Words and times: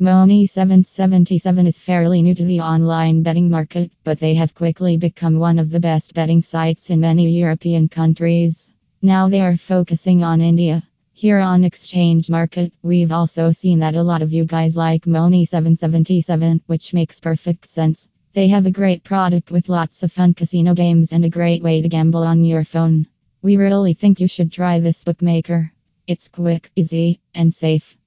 Mony777 0.00 1.66
is 1.66 1.76
fairly 1.76 2.22
new 2.22 2.32
to 2.32 2.44
the 2.44 2.60
online 2.60 3.24
betting 3.24 3.50
market, 3.50 3.90
but 4.04 4.20
they 4.20 4.34
have 4.34 4.54
quickly 4.54 4.96
become 4.96 5.40
one 5.40 5.58
of 5.58 5.70
the 5.70 5.80
best 5.80 6.14
betting 6.14 6.40
sites 6.40 6.90
in 6.90 7.00
many 7.00 7.28
European 7.32 7.88
countries. 7.88 8.70
Now 9.02 9.28
they 9.28 9.40
are 9.40 9.56
focusing 9.56 10.22
on 10.22 10.40
India. 10.40 10.84
Here 11.14 11.40
on 11.40 11.64
Exchange 11.64 12.30
Market, 12.30 12.72
we've 12.80 13.10
also 13.10 13.50
seen 13.50 13.80
that 13.80 13.96
a 13.96 14.02
lot 14.04 14.22
of 14.22 14.32
you 14.32 14.44
guys 14.44 14.76
like 14.76 15.02
Mony777, 15.02 16.60
which 16.66 16.94
makes 16.94 17.18
perfect 17.18 17.68
sense. 17.68 18.08
They 18.34 18.46
have 18.46 18.66
a 18.66 18.70
great 18.70 19.02
product 19.02 19.50
with 19.50 19.68
lots 19.68 20.04
of 20.04 20.12
fun 20.12 20.32
casino 20.32 20.74
games 20.74 21.12
and 21.12 21.24
a 21.24 21.28
great 21.28 21.60
way 21.60 21.82
to 21.82 21.88
gamble 21.88 22.22
on 22.22 22.44
your 22.44 22.62
phone. 22.62 23.08
We 23.42 23.56
really 23.56 23.94
think 23.94 24.20
you 24.20 24.28
should 24.28 24.52
try 24.52 24.78
this 24.78 25.02
bookmaker. 25.02 25.72
It's 26.06 26.28
quick, 26.28 26.70
easy, 26.76 27.18
and 27.34 27.52
safe. 27.52 27.96